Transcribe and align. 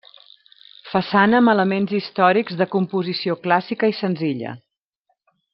Façana 0.93 1.41
amb 1.43 1.51
elements 1.53 1.93
històrics 1.99 2.57
de 2.63 2.69
composició 2.77 3.39
clàssica 3.47 3.93
i 3.95 3.97
senzilla. 4.03 4.59